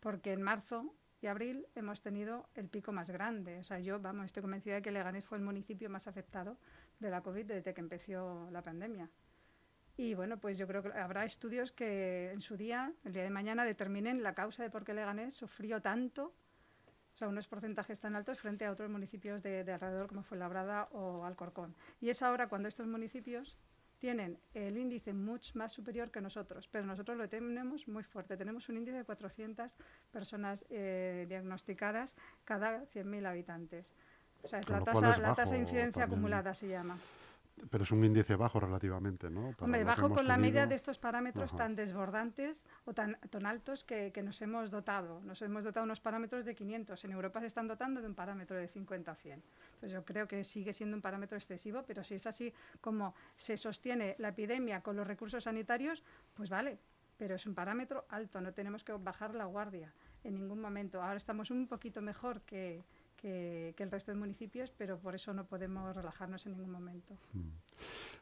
Porque 0.00 0.32
en 0.32 0.40
marzo 0.40 0.94
y 1.20 1.26
abril 1.26 1.66
hemos 1.74 2.00
tenido 2.00 2.48
el 2.54 2.68
pico 2.68 2.92
más 2.92 3.10
grande. 3.10 3.58
O 3.58 3.64
sea, 3.64 3.80
yo, 3.80 4.00
vamos, 4.00 4.24
estoy 4.24 4.40
convencida 4.40 4.76
de 4.76 4.82
que 4.82 4.92
Leganés 4.92 5.26
fue 5.26 5.36
el 5.36 5.44
municipio 5.44 5.90
más 5.90 6.06
afectado 6.06 6.56
de 7.00 7.10
la 7.10 7.20
COVID 7.20 7.44
desde 7.44 7.74
que 7.74 7.82
empezó 7.82 8.48
la 8.50 8.62
pandemia. 8.62 9.10
Y 10.00 10.14
bueno, 10.14 10.38
pues 10.38 10.56
yo 10.56 10.66
creo 10.66 10.82
que 10.82 10.98
habrá 10.98 11.26
estudios 11.26 11.72
que 11.72 12.30
en 12.32 12.40
su 12.40 12.56
día, 12.56 12.90
el 13.04 13.12
día 13.12 13.22
de 13.22 13.28
mañana, 13.28 13.66
determinen 13.66 14.22
la 14.22 14.32
causa 14.32 14.62
de 14.62 14.70
por 14.70 14.82
qué 14.82 14.94
Leganés 14.94 15.34
sufrió 15.34 15.82
tanto, 15.82 16.32
o 17.12 17.16
sea, 17.18 17.28
unos 17.28 17.46
porcentajes 17.46 18.00
tan 18.00 18.16
altos 18.16 18.40
frente 18.40 18.64
a 18.64 18.72
otros 18.72 18.88
municipios 18.88 19.42
de, 19.42 19.62
de 19.62 19.72
alrededor 19.74 20.06
como 20.08 20.22
fue 20.22 20.38
Labrada 20.38 20.88
o 20.92 21.26
Alcorcón. 21.26 21.74
Y 22.00 22.08
es 22.08 22.22
ahora 22.22 22.48
cuando 22.48 22.66
estos 22.66 22.86
municipios 22.86 23.58
tienen 23.98 24.38
el 24.54 24.78
índice 24.78 25.12
mucho 25.12 25.52
más 25.58 25.70
superior 25.70 26.10
que 26.10 26.22
nosotros, 26.22 26.66
pero 26.72 26.86
nosotros 26.86 27.18
lo 27.18 27.28
tenemos 27.28 27.86
muy 27.86 28.02
fuerte. 28.02 28.38
Tenemos 28.38 28.70
un 28.70 28.78
índice 28.78 28.96
de 28.96 29.04
400 29.04 29.76
personas 30.10 30.64
eh, 30.70 31.26
diagnosticadas 31.28 32.16
cada 32.46 32.86
100.000 32.86 33.26
habitantes. 33.26 33.92
O 34.42 34.48
sea, 34.48 34.60
es 34.60 34.68
la 34.70 34.82
tasa, 34.82 35.18
la 35.18 35.34
tasa 35.34 35.52
de 35.52 35.58
incidencia 35.58 36.04
también. 36.04 36.18
acumulada 36.18 36.54
se 36.54 36.68
llama. 36.68 36.96
Pero 37.68 37.84
es 37.84 37.90
un 37.90 38.04
índice 38.04 38.36
bajo 38.36 38.60
relativamente, 38.60 39.30
¿no? 39.30 39.52
Para 39.52 39.64
Hombre, 39.64 39.84
bajo 39.84 40.10
con 40.10 40.26
la 40.26 40.36
media 40.36 40.66
de 40.66 40.74
estos 40.74 40.98
parámetros 40.98 41.50
Ajá. 41.50 41.58
tan 41.58 41.76
desbordantes 41.76 42.64
o 42.84 42.94
tan, 42.94 43.18
tan 43.30 43.46
altos 43.46 43.84
que, 43.84 44.12
que, 44.12 44.22
nos 44.22 44.40
hemos 44.42 44.70
dotado. 44.70 45.20
Nos 45.22 45.42
hemos 45.42 45.64
dotado 45.64 45.84
unos 45.84 46.00
parámetros 46.00 46.44
de 46.44 46.54
500. 46.54 47.04
En 47.04 47.12
Europa 47.12 47.40
se 47.40 47.46
están 47.46 47.68
dotando 47.68 48.00
de 48.00 48.06
un 48.06 48.14
parámetro 48.14 48.56
de 48.56 48.68
50 48.68 49.10
a 49.10 49.14
100. 49.14 49.42
Entonces 49.74 49.92
yo 49.92 50.04
creo 50.04 50.26
que 50.26 50.44
sigue 50.44 50.72
siendo 50.72 50.96
un 50.96 51.02
parámetro 51.02 51.36
excesivo, 51.36 51.82
pero 51.86 52.04
si 52.04 52.14
es 52.14 52.26
así 52.26 52.52
como 52.80 53.14
se 53.36 53.56
sostiene 53.56 54.16
la 54.18 54.28
epidemia 54.28 54.82
con 54.82 54.96
los 54.96 55.06
recursos 55.06 55.44
sanitarios, 55.44 56.02
pues 56.34 56.48
vale. 56.48 56.78
Pero 57.16 57.34
es 57.34 57.44
un 57.46 57.54
parámetro 57.54 58.06
alto, 58.08 58.40
no 58.40 58.52
tenemos 58.54 58.82
que 58.82 58.92
bajar 58.92 59.34
la 59.34 59.44
guardia 59.44 59.92
en 60.24 60.34
ningún 60.34 60.60
momento. 60.60 61.02
Ahora 61.02 61.16
estamos 61.16 61.50
un 61.50 61.66
poquito 61.66 62.00
mejor 62.00 62.40
que, 62.42 62.82
que, 63.20 63.74
que, 63.76 63.82
el 63.82 63.90
resto 63.90 64.12
de 64.12 64.18
municipios, 64.18 64.72
pero 64.76 64.98
por 64.98 65.14
eso 65.14 65.32
no 65.32 65.44
podemos 65.44 65.94
relajarnos 65.94 66.46
en 66.46 66.52
ningún 66.52 66.70
momento. 66.70 67.14
Mm. 67.32 67.48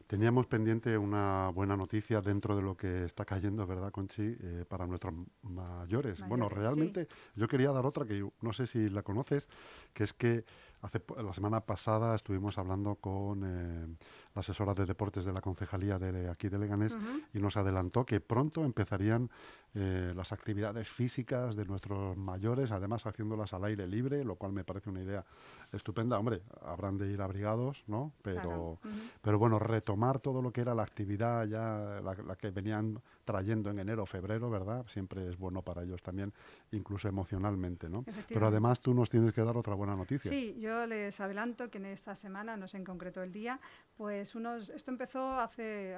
Teníamos 0.09 0.47
pendiente 0.47 0.97
una 0.97 1.51
buena 1.53 1.77
noticia 1.77 2.19
dentro 2.19 2.55
de 2.55 2.63
lo 2.63 2.75
que 2.75 3.05
está 3.05 3.25
cayendo, 3.25 3.67
¿verdad, 3.67 3.91
Conchi? 3.91 4.35
Eh, 4.41 4.65
para 4.67 4.87
nuestros 4.87 5.13
mayores. 5.43 6.19
mayores. 6.19 6.27
Bueno, 6.27 6.49
realmente 6.49 7.05
sí. 7.05 7.15
yo 7.35 7.47
quería 7.47 7.71
dar 7.71 7.85
otra 7.85 8.05
que 8.05 8.27
no 8.41 8.51
sé 8.51 8.65
si 8.65 8.89
la 8.89 9.03
conoces, 9.03 9.47
que 9.93 10.05
es 10.05 10.13
que 10.13 10.45
hace, 10.81 10.99
la 11.21 11.31
semana 11.31 11.61
pasada 11.61 12.15
estuvimos 12.15 12.57
hablando 12.57 12.95
con 12.95 13.43
eh, 13.45 13.95
la 14.35 14.41
asesora 14.41 14.73
de 14.73 14.85
deportes 14.85 15.25
de 15.25 15.33
la 15.33 15.41
concejalía 15.41 15.97
de 15.97 16.29
aquí 16.29 16.49
de 16.49 16.59
Leganés 16.59 16.95
y 17.33 17.39
nos 17.39 17.57
adelantó 17.57 18.05
que 18.05 18.19
pronto 18.19 18.63
empezarían 18.63 19.29
eh, 19.75 20.13
las 20.15 20.31
actividades 20.31 20.89
físicas 20.89 21.55
de 21.55 21.63
nuestros 21.63 22.17
mayores, 22.17 22.71
además 22.71 23.05
haciéndolas 23.05 23.53
al 23.53 23.65
aire 23.65 23.85
libre, 23.85 24.23
lo 24.23 24.35
cual 24.35 24.51
me 24.51 24.63
parece 24.63 24.89
una 24.89 25.01
idea 25.01 25.23
estupenda. 25.71 26.17
Hombre, 26.17 26.41
habrán 26.65 26.97
de 26.97 27.11
ir 27.11 27.21
abrigados, 27.21 27.83
¿no? 27.85 28.11
Pero, 28.23 28.79
pero 29.21 29.37
bueno, 29.37 29.59
retomar 29.59 30.19
todo 30.19 30.41
lo 30.41 30.51
que 30.51 30.61
era 30.61 30.73
la 30.73 30.81
actividad 30.81 31.45
ya, 31.45 32.01
la, 32.01 32.35
que 32.35 32.49
venían 32.49 32.99
trayendo 33.25 33.69
en 33.69 33.77
enero, 33.77 34.07
febrero, 34.07 34.49
¿verdad? 34.49 34.87
Siempre 34.87 35.29
es 35.29 35.37
bueno 35.37 35.61
para 35.61 35.83
ellos 35.83 36.01
también, 36.01 36.33
incluso 36.71 37.07
emocionalmente, 37.07 37.89
¿no? 37.89 38.03
Pero 38.27 38.47
además 38.47 38.81
tú 38.81 38.95
nos 38.95 39.09
tienes 39.11 39.33
que 39.33 39.43
dar 39.43 39.55
otra 39.55 39.75
buena 39.75 39.95
noticia. 39.95 40.31
Sí, 40.31 40.57
yo 40.59 40.87
les 40.87 41.19
adelanto 41.19 41.69
que 41.69 41.77
en 41.77 41.85
esta 41.85 42.15
semana, 42.15 42.57
no 42.57 42.67
sé 42.67 42.77
en 42.77 42.85
concreto 42.85 43.21
el 43.21 43.31
día, 43.31 43.59
pues 43.97 44.18
unos, 44.35 44.69
esto 44.69 44.91
empezó 44.91 45.39
hace, 45.39 45.97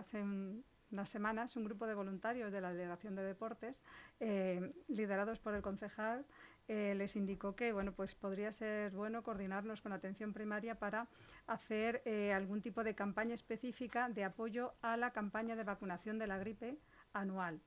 unas 0.92 1.10
semanas, 1.10 1.56
un 1.56 1.66
grupo 1.66 1.88
de 1.88 1.94
voluntarios 1.94 2.51
de 2.51 2.62
la 2.62 2.72
Delegación 2.72 3.16
de 3.16 3.24
Deportes, 3.24 3.82
eh, 4.20 4.74
liderados 4.88 5.40
por 5.40 5.54
el 5.56 5.62
concejal, 5.62 6.25
eh, 6.68 6.94
les 6.96 7.16
indicó 7.16 7.56
que 7.56 7.74
bueno, 7.74 7.92
pues 7.92 8.16
podría 8.16 8.51
ser 8.51 8.92
bueno 8.92 9.24
coordinarnos 9.24 9.82
con 9.82 9.94
atención 9.94 10.32
primaria 10.32 10.75
para 10.75 11.08
hacer 11.48 12.01
eh, 12.06 12.34
algún 12.34 12.62
tipo 12.62 12.84
de 12.84 12.96
campaña 12.96 13.34
específica 13.34 14.08
de 14.10 14.24
apoyo 14.24 14.74
a 14.82 14.96
la 14.98 15.12
campaña 15.12 15.56
de 15.56 15.63
vacunación 15.63 16.20
de 16.20 16.28
la 16.28 16.38
gripe 16.38 16.78
anual. 17.13 17.60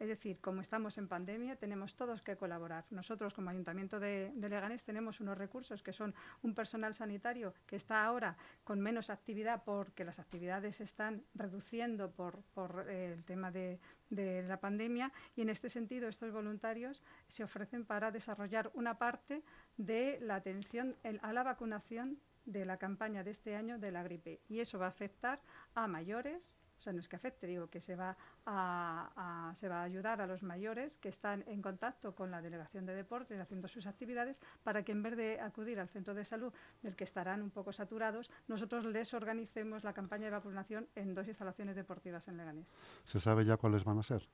Es 0.00 0.08
decir, 0.08 0.40
como 0.40 0.62
estamos 0.62 0.96
en 0.96 1.08
pandemia, 1.08 1.56
tenemos 1.56 1.94
todos 1.94 2.22
que 2.22 2.34
colaborar. 2.34 2.86
Nosotros, 2.88 3.34
como 3.34 3.50
Ayuntamiento 3.50 4.00
de, 4.00 4.32
Leganés, 4.34 4.82
tenemos 4.82 5.20
unos 5.20 5.36
recursos 5.36 5.82
que 5.82 5.92
son 5.92 6.14
un 6.42 6.54
personal 6.54 6.94
sanitario 6.94 7.52
que 7.66 7.76
está 7.76 8.06
ahora 8.06 8.34
con 8.64 8.80
menos 8.80 9.10
actividad 9.10 9.62
porque 9.62 10.06
las 10.06 10.18
actividades 10.18 10.76
se 10.76 10.84
están 10.84 11.22
reduciendo 11.34 12.10
por, 12.12 12.42
eh, 12.88 13.12
el 13.12 13.24
tema 13.24 13.50
de, 13.50 13.78
la 14.08 14.58
pandemia 14.58 15.12
y 15.36 15.42
en 15.42 15.50
este 15.50 15.68
sentido 15.68 16.08
estos 16.08 16.32
voluntarios 16.32 17.02
se 17.28 17.44
ofrecen 17.44 17.84
para 17.84 18.10
desarrollar 18.10 18.70
una 18.74 18.98
parte 18.98 19.44
de 19.76 20.18
la 20.20 20.34
atención 20.34 20.96
a 21.22 21.32
la 21.32 21.44
vacunación 21.44 22.18
de 22.44 22.64
la 22.64 22.76
campaña 22.78 23.22
de 23.22 23.30
este 23.30 23.54
año 23.54 23.78
de 23.78 23.92
la 23.92 24.02
gripe 24.02 24.40
y 24.48 24.58
eso 24.60 24.78
va 24.78 24.86
a 24.86 24.88
afectar 24.88 25.40
a 25.74 25.86
mayores, 25.86 26.50
o 26.80 26.82
sea, 26.82 26.94
no 26.94 27.00
es 27.00 27.08
que 27.08 27.16
afecte, 27.16 27.46
digo 27.46 27.68
que 27.68 27.78
se 27.78 27.94
va 27.94 28.16
a, 28.46 29.52
se 29.60 29.68
va 29.68 29.80
a 29.80 29.82
ayudar 29.82 30.22
a 30.22 30.26
los 30.26 30.42
mayores 30.42 30.96
que 30.96 31.10
están 31.10 31.44
en 31.46 31.60
contacto 31.60 32.14
con 32.14 32.30
la 32.30 32.40
delegación 32.40 32.86
de 32.86 32.94
deportes 32.94 33.38
haciendo 33.38 33.68
sus 33.68 33.86
actividades 33.86 34.38
para 34.64 34.82
que 34.82 34.92
en 34.92 35.02
vez 35.02 35.14
de 35.14 35.40
acudir 35.40 35.78
al 35.78 35.90
centro 35.90 36.14
de 36.14 36.24
salud 36.24 36.54
del 36.80 36.96
que 36.96 37.04
estarán 37.04 37.42
un 37.42 37.50
poco 37.50 37.74
saturados, 37.74 38.30
nosotros 38.48 38.86
les 38.86 39.12
organicemos 39.12 39.84
la 39.84 39.92
campaña 39.92 40.24
de 40.24 40.30
vacunación 40.30 40.88
en 40.94 41.14
dos 41.14 41.28
instalaciones 41.28 41.76
deportivas 41.76 42.26
en 42.28 42.38
Leganés. 42.38 42.66
¿Se 43.04 43.20
sabe 43.20 43.44
ya 43.44 43.58
cuáles 43.58 43.84
van 43.84 43.98
a 43.98 44.02
ser? 44.02 44.26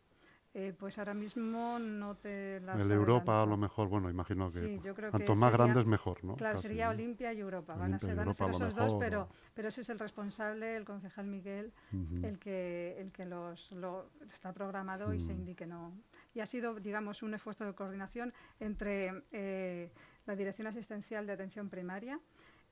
Eh, 0.59 0.73
pues 0.73 0.97
ahora 0.97 1.13
mismo 1.13 1.79
no 1.79 2.17
te 2.17 2.61
las 2.61 2.81
El 2.81 2.91
Europa 2.91 3.43
a 3.43 3.45
lo 3.45 3.59
mejor, 3.59 3.89
bueno, 3.89 4.09
imagino 4.09 4.51
que 4.51 4.61
sí, 4.61 4.91
cuanto 5.11 5.37
más 5.37 5.53
grandes 5.53 5.85
mejor, 5.85 6.25
¿no? 6.25 6.35
Claro, 6.35 6.59
sería 6.59 6.89
Olimpia 6.89 7.31
y 7.35 7.41
Europa, 7.41 7.75
van 7.75 7.93
a 7.93 7.99
ser, 7.99 8.19
esos 8.27 8.75
dos, 8.75 8.95
pero, 8.99 9.29
pero 9.53 9.69
ese 9.69 9.83
es 9.83 9.91
el 9.91 9.99
responsable, 9.99 10.75
el 10.75 10.87
concejal 10.87 11.27
Miguel, 11.27 11.75
el 12.23 12.39
que, 12.39 12.99
el 12.99 13.13
que 13.13 13.27
los, 13.27 13.71
lo 13.73 14.09
está 14.33 14.55
programado 14.55 15.13
y 15.13 15.21
se 15.21 15.35
mm. 15.35 15.37
indique 15.37 15.67
no. 15.67 15.93
Y 16.33 16.41
ha 16.41 16.47
sido, 16.47 16.77
digamos, 16.77 17.23
un 17.23 17.35
esfuerzo 17.35 17.67
de 17.67 17.75
coordinación 17.75 18.33
entre 18.59 19.25
eh, 19.33 19.93
la 20.25 20.37
Dirección 20.37 20.69
Asistencial 20.69 21.27
de 21.27 21.35
Atención 21.35 21.69
Primaria, 21.69 22.19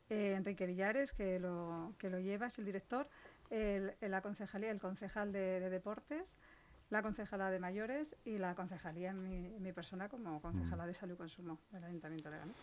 eh, 0.08 0.32
Enrique 0.38 0.64
Villares, 0.64 1.12
que 1.12 1.38
lo, 1.38 1.92
que 1.98 2.08
lo 2.08 2.18
lleva, 2.18 2.46
es 2.46 2.58
el 2.58 2.64
director, 2.64 3.10
el, 3.50 3.94
la 4.00 4.22
concejalía, 4.22 4.70
el 4.70 4.80
concejal 4.80 5.32
de 5.32 5.68
Deportes, 5.68 6.34
la 6.90 7.02
concejala 7.02 7.50
de 7.50 7.58
mayores 7.58 8.16
y 8.24 8.38
la 8.38 8.54
concejalía 8.54 9.10
en 9.10 9.62
mi, 9.62 9.72
persona 9.72 10.08
como 10.08 10.40
concejala 10.40 10.84
mm. 10.84 10.86
de 10.86 10.94
salud 10.94 11.14
y 11.14 11.16
consumo 11.16 11.58
del 11.72 11.84
Ayuntamiento 11.84 12.28
de 12.28 12.36
Leganés. 12.36 12.56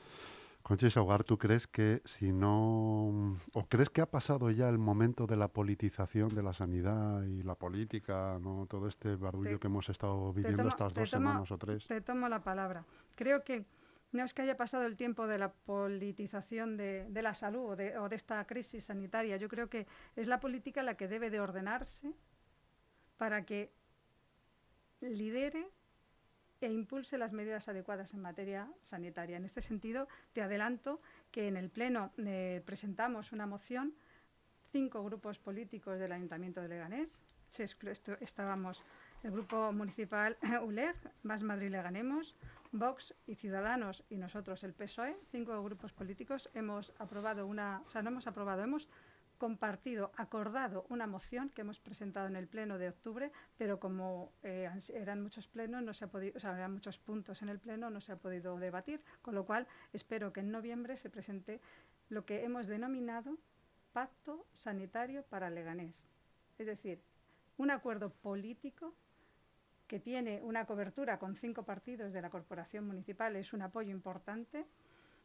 Hogar, 0.95 1.23
¿tú 1.23 1.37
crees 1.37 1.67
que 1.67 2.01
si 2.05 2.31
no, 2.31 3.35
o 3.53 3.65
crees 3.67 3.89
que 3.89 4.01
ha 4.01 4.05
pasado 4.05 4.51
ya 4.51 4.69
el 4.69 4.77
momento 4.77 5.27
de 5.27 5.35
la 5.35 5.47
politización 5.47 6.29
de 6.29 6.43
la 6.43 6.53
sanidad 6.53 7.23
y 7.23 7.41
la 7.43 7.55
política, 7.55 8.37
no 8.39 8.67
todo 8.67 8.87
este 8.87 9.15
barullo 9.15 9.59
que 9.59 9.67
hemos 9.67 9.89
estado 9.89 10.31
viviendo 10.31 10.67
estas 10.67 10.93
dos 10.93 11.09
semanas 11.09 11.51
o 11.51 11.57
tres? 11.57 11.87
Te 11.87 12.01
tomo 12.01 12.29
la 12.29 12.43
palabra. 12.43 12.85
Creo 13.15 13.43
que 13.43 13.65
no 14.11 14.23
es 14.23 14.33
que 14.33 14.43
haya 14.43 14.55
pasado 14.55 14.85
el 14.85 14.95
tiempo 14.95 15.27
de 15.27 15.37
la 15.37 15.51
politización 15.51 16.77
de, 16.77 17.09
la 17.11 17.33
salud 17.33 17.71
o 17.71 17.75
de, 17.75 17.97
o 17.97 18.07
de 18.07 18.15
esta 18.15 18.45
crisis 18.45 18.85
sanitaria. 18.85 19.37
Yo 19.37 19.49
creo 19.49 19.69
que 19.69 19.87
es 20.15 20.27
la 20.27 20.39
política 20.39 20.83
la 20.83 20.95
que 20.95 21.07
debe 21.07 21.29
de 21.29 21.39
ordenarse 21.39 22.13
para 23.17 23.45
que 23.45 23.73
lidere 25.01 25.67
e 26.61 26.71
impulse 26.71 27.17
las 27.17 27.33
medidas 27.33 27.67
adecuadas 27.67 28.13
en 28.13 28.21
materia 28.21 28.71
sanitaria. 28.83 29.37
En 29.37 29.45
este 29.45 29.61
sentido, 29.61 30.07
te 30.33 30.41
adelanto 30.41 31.01
que 31.31 31.47
en 31.47 31.57
el 31.57 31.69
Pleno 31.69 32.11
eh, 32.17 32.61
presentamos 32.65 33.31
una 33.31 33.47
moción, 33.47 33.95
cinco 34.71 35.03
grupos 35.03 35.39
políticos 35.39 35.99
del 35.99 36.11
Ayuntamiento 36.11 36.61
de 36.61 36.69
Leganés, 36.69 37.23
estábamos 38.21 38.83
el 39.23 39.31
Grupo 39.31 39.71
Municipal 39.73 40.37
ULEG, 40.63 40.95
Más 41.23 41.43
Madrid 41.43 41.69
Leganemos, 41.69 42.35
Vox 42.71 43.13
y 43.27 43.35
Ciudadanos 43.35 44.03
y 44.09 44.17
nosotros 44.17 44.63
el 44.63 44.73
PSOE, 44.73 45.17
cinco 45.31 45.61
grupos 45.61 45.91
políticos, 45.91 46.49
hemos 46.53 46.93
aprobado 46.97 47.45
una, 47.45 47.81
o 47.87 47.91
sea, 47.91 48.01
no 48.01 48.09
hemos 48.09 48.27
aprobado, 48.27 48.63
hemos 48.63 48.87
compartido, 49.41 50.11
acordado 50.17 50.85
una 50.89 51.07
moción 51.07 51.49
que 51.49 51.61
hemos 51.61 51.79
presentado 51.79 52.27
en 52.27 52.35
el 52.35 52.47
pleno 52.47 52.77
de 52.77 52.89
octubre, 52.89 53.31
pero 53.57 53.79
como 53.79 54.31
eh, 54.43 54.69
eran 54.93 55.23
muchos 55.23 55.47
plenos, 55.47 55.81
no 55.81 55.95
se 55.95 56.05
ha 56.05 56.09
podido, 56.09 56.37
o 56.37 56.39
sea, 56.39 56.55
eran 56.55 56.73
muchos 56.73 56.99
puntos 56.99 57.41
en 57.41 57.49
el 57.49 57.57
pleno, 57.57 57.89
no 57.89 58.01
se 58.01 58.11
ha 58.11 58.17
podido 58.17 58.59
debatir, 58.59 59.01
con 59.23 59.33
lo 59.33 59.43
cual 59.43 59.65
espero 59.93 60.31
que 60.31 60.41
en 60.41 60.51
noviembre 60.51 60.95
se 60.95 61.09
presente 61.09 61.59
lo 62.09 62.23
que 62.23 62.43
hemos 62.43 62.67
denominado 62.67 63.35
Pacto 63.93 64.45
Sanitario 64.53 65.23
para 65.23 65.49
Leganés. 65.49 66.05
Es 66.59 66.67
decir, 66.67 67.01
un 67.57 67.71
acuerdo 67.71 68.11
político 68.11 68.93
que 69.87 69.99
tiene 69.99 70.39
una 70.43 70.67
cobertura 70.67 71.17
con 71.17 71.35
cinco 71.35 71.63
partidos 71.63 72.13
de 72.13 72.21
la 72.21 72.29
Corporación 72.29 72.85
Municipal, 72.85 73.35
es 73.35 73.53
un 73.53 73.63
apoyo 73.63 73.89
importante. 73.89 74.67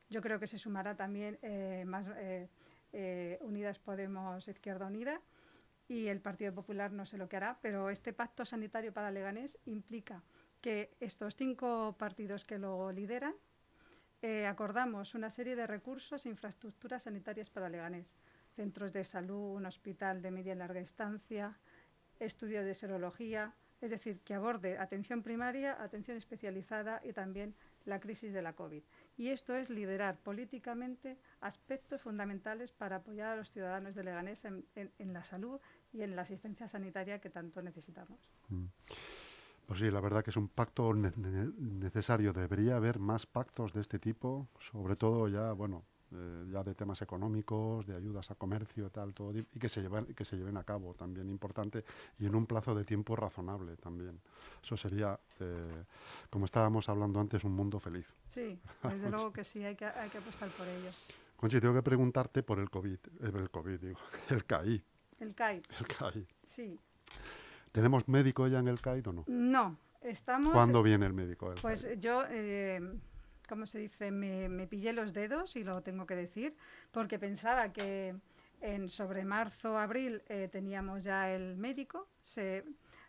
Yo 0.08 0.22
creo 0.22 0.40
que 0.40 0.46
se 0.46 0.56
sumará 0.56 0.96
también 0.96 1.38
eh, 1.42 1.84
más. 1.86 2.08
Eh, 2.16 2.48
eh, 2.98 3.38
Unidas 3.42 3.78
Podemos 3.78 4.48
Izquierda 4.48 4.86
Unida 4.86 5.20
y 5.86 6.06
el 6.06 6.22
Partido 6.22 6.54
Popular 6.54 6.92
no 6.92 7.04
sé 7.04 7.18
lo 7.18 7.28
que 7.28 7.36
hará, 7.36 7.58
pero 7.60 7.90
este 7.90 8.14
pacto 8.14 8.46
sanitario 8.46 8.94
para 8.94 9.10
Leganés 9.10 9.58
implica 9.66 10.22
que 10.62 10.96
estos 10.98 11.36
cinco 11.36 11.94
partidos 11.98 12.46
que 12.46 12.58
lo 12.58 12.90
lideran 12.92 13.34
eh, 14.22 14.46
acordamos 14.46 15.14
una 15.14 15.28
serie 15.28 15.56
de 15.56 15.66
recursos 15.66 16.24
e 16.24 16.30
infraestructuras 16.30 17.02
sanitarias 17.02 17.50
para 17.50 17.68
Leganés, 17.68 18.14
centros 18.56 18.94
de 18.94 19.04
salud, 19.04 19.56
un 19.56 19.66
hospital 19.66 20.22
de 20.22 20.30
media 20.30 20.54
y 20.54 20.56
larga 20.56 20.80
estancia, 20.80 21.58
estudio 22.18 22.64
de 22.64 22.72
serología, 22.72 23.52
es 23.82 23.90
decir, 23.90 24.20
que 24.20 24.32
aborde 24.32 24.78
atención 24.78 25.22
primaria, 25.22 25.76
atención 25.82 26.16
especializada 26.16 27.02
y 27.04 27.12
también 27.12 27.54
la 27.84 28.00
crisis 28.00 28.32
de 28.32 28.40
la 28.40 28.54
COVID. 28.54 28.82
Y 29.16 29.28
esto 29.28 29.54
es 29.54 29.70
liderar 29.70 30.18
políticamente 30.18 31.18
aspectos 31.40 32.02
fundamentales 32.02 32.72
para 32.72 32.96
apoyar 32.96 33.32
a 33.32 33.36
los 33.36 33.50
ciudadanos 33.50 33.94
de 33.94 34.04
Leganés 34.04 34.44
en, 34.44 34.64
la 34.98 35.24
salud 35.24 35.58
y 35.92 36.02
en 36.02 36.14
la 36.16 36.22
asistencia 36.22 36.68
sanitaria 36.68 37.20
que 37.20 37.30
tanto 37.30 37.62
necesitamos. 37.62 38.18
Mm. 38.48 38.66
Pues 39.66 39.80
sí, 39.80 39.90
la 39.90 40.00
verdad 40.00 40.22
que 40.22 40.30
es 40.30 40.36
un 40.36 40.48
pacto 40.48 40.92
necesario. 40.94 42.32
Debería 42.32 42.76
haber 42.76 43.00
más 43.00 43.26
pactos 43.26 43.72
de 43.72 43.80
este 43.80 43.98
tipo, 43.98 44.48
sobre 44.70 44.94
todo 44.94 45.28
ya, 45.28 45.52
bueno, 45.52 45.84
eh, 46.12 46.44
ya 46.52 46.62
de 46.62 46.74
temas 46.74 47.02
económicos, 47.02 47.84
de 47.84 47.96
ayudas 47.96 48.30
a 48.30 48.36
comercio, 48.36 48.90
tal, 48.90 49.12
todo, 49.12 49.36
y 49.36 49.58
que 49.58 49.68
se 49.68 49.82
lleven, 49.82 50.06
que 50.14 50.24
se 50.24 50.36
lleven 50.36 50.56
a 50.56 50.62
cabo 50.62 50.94
también 50.94 51.28
importante 51.28 51.84
y 52.18 52.26
en 52.26 52.34
un 52.36 52.46
plazo 52.46 52.76
de 52.76 52.84
tiempo 52.84 53.16
razonable 53.16 53.76
también. 53.76 54.20
Eso 54.62 54.76
sería, 54.76 55.18
eh, 55.40 55.84
como 56.30 56.44
estábamos 56.44 56.88
hablando 56.88 57.18
antes, 57.18 57.42
un 57.42 57.52
mundo 57.52 57.80
feliz. 57.80 58.06
Sí, 58.28 58.60
desde 58.84 59.10
luego 59.10 59.32
que 59.32 59.42
sí, 59.42 59.64
hay 59.64 59.74
que, 59.74 59.86
hay 59.86 60.08
que 60.08 60.18
apostar 60.18 60.48
por 60.50 60.68
ello. 60.68 60.90
Conchi, 61.36 61.60
tengo 61.60 61.74
que 61.74 61.82
preguntarte 61.82 62.44
por 62.44 62.60
el 62.60 62.70
COVID, 62.70 62.94
eh, 62.94 63.32
el 63.34 63.50
COVID, 63.50 63.80
digo, 63.80 63.98
el 64.30 64.44
CAI. 64.44 64.84
El 65.18 65.34
CAI. 65.34 65.62
El 65.80 65.86
CAI. 65.88 66.26
Sí. 66.46 66.78
¿Tenemos 67.72 68.06
médico 68.06 68.46
ya 68.46 68.60
en 68.60 68.68
el 68.68 68.80
CAI 68.80 69.02
o 69.06 69.12
no? 69.12 69.24
No, 69.26 69.76
estamos... 70.02 70.52
¿Cuándo 70.52 70.84
viene 70.84 71.04
el 71.06 71.12
médico? 71.12 71.52
pues 71.60 71.88
yo... 71.98 72.22
¿cómo 73.46 73.66
se 73.66 73.78
dice? 73.78 74.10
Me, 74.10 74.66
pillé 74.66 74.92
los 74.92 75.12
dedos 75.12 75.56
y 75.56 75.64
lo 75.64 75.82
tengo 75.82 76.06
que 76.06 76.16
decir, 76.16 76.54
porque 76.90 77.18
pensaba 77.18 77.72
que 77.72 78.14
en 78.60 78.88
sobre 78.88 79.24
marzo, 79.24 79.78
abril 79.78 80.22
eh, 80.28 80.48
teníamos 80.50 81.04
ya 81.04 81.30
el 81.30 81.56
médico. 81.56 82.08
Se, 82.22 82.64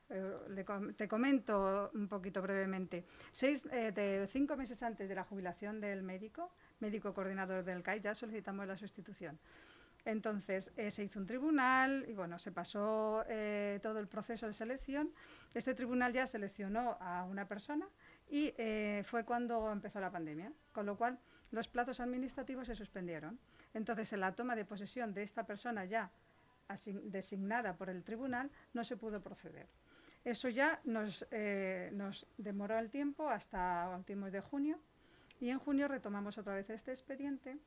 eh, 0.09 0.65
te 0.95 1.07
comento 1.07 1.91
un 1.93 2.07
poquito 2.07 2.41
brevemente. 2.41 3.05
Seis, 3.33 3.65
eh, 3.71 3.91
de 3.91 4.27
cinco 4.27 4.55
meses 4.55 4.81
antes 4.83 5.09
de 5.09 5.15
la 5.15 5.23
jubilación 5.23 5.81
del 5.81 6.03
médico, 6.03 6.51
médico 6.79 7.13
coordinador 7.13 7.63
del 7.63 7.83
CAI, 7.83 8.01
ya 8.01 8.15
solicitamos 8.15 8.67
la 8.67 8.77
sustitución. 8.77 9.39
Entonces 10.07 10.71
eh, 10.77 10.89
se 10.89 11.03
hizo 11.03 11.19
un 11.19 11.25
tribunal 11.25 12.05
y 12.07 12.13
bueno, 12.13 12.39
se 12.39 12.53
pasó 12.53 13.25
eh, 13.27 13.79
todo 13.83 13.99
el 13.99 14.07
proceso 14.07 14.47
de 14.47 14.53
selección. 14.53 15.11
Este 15.53 15.73
tribunal 15.73 16.13
ya 16.13 16.25
seleccionó 16.25 16.97
a 17.01 17.25
una 17.25 17.45
persona 17.45 17.85
y 18.29 18.53
eh, 18.57 19.03
fue 19.05 19.23
cuando 19.23 19.71
empezó 19.71 19.99
la 19.99 20.11
pandemia, 20.11 20.51
con 20.71 20.85
lo 20.85 20.97
cual 20.97 21.19
los 21.51 21.67
plazos 21.67 21.99
administrativos 21.99 22.67
se 22.67 22.75
suspendieron. 22.75 23.39
Entonces, 23.73 24.11
en 24.13 24.21
la 24.21 24.33
toma 24.33 24.55
de 24.55 24.65
posesión 24.65 25.13
de 25.13 25.23
esta 25.23 25.45
persona 25.45 25.85
ya 25.85 26.11
designada 27.03 27.77
por 27.77 27.89
el 27.89 28.03
tribunal, 28.03 28.51
no 28.73 28.83
se 28.83 28.97
pudo 28.97 29.21
proceder. 29.21 29.67
Eso 30.25 30.49
ya 30.49 30.81
nos, 30.83 31.25
nos 31.93 32.27
demoró 32.37 32.77
el 32.77 32.89
tiempo 32.89 33.29
hasta 33.29 33.89
últimos 33.95 34.33
de 34.33 34.41
junio 34.41 34.77
y 35.39 35.49
en 35.49 35.59
junio 35.59 35.87
retomamos 35.87 36.37
otra 36.37 36.55
vez 36.55 36.69
este 36.69 36.91
expediente 36.91 37.57